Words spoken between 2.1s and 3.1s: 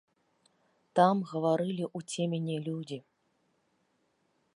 цемені людзі.